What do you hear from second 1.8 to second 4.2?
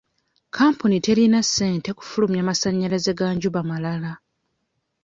kufulumya masannyalaze ga njuba malala.